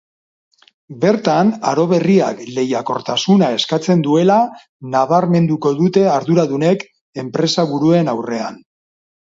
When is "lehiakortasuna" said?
2.55-3.51